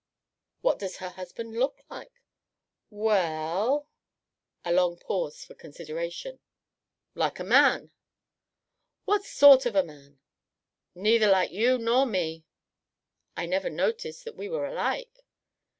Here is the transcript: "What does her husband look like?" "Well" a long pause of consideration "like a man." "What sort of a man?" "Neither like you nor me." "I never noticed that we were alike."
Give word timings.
"What 0.61 0.79
does 0.79 0.97
her 0.97 1.09
husband 1.09 1.53
look 1.59 1.83
like?" 1.87 2.23
"Well" 2.89 3.87
a 4.65 4.73
long 4.73 4.97
pause 4.97 5.47
of 5.47 5.59
consideration 5.59 6.39
"like 7.13 7.37
a 7.37 7.43
man." 7.43 7.91
"What 9.05 9.25
sort 9.25 9.67
of 9.67 9.75
a 9.75 9.83
man?" 9.83 10.19
"Neither 10.95 11.27
like 11.29 11.51
you 11.51 11.77
nor 11.77 12.07
me." 12.07 12.45
"I 13.37 13.45
never 13.45 13.69
noticed 13.69 14.23
that 14.25 14.35
we 14.35 14.49
were 14.49 14.65
alike." 14.65 15.23